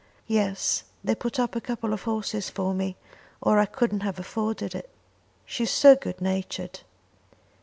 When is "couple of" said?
1.61-2.01